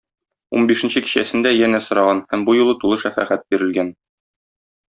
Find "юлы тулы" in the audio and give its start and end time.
2.61-3.01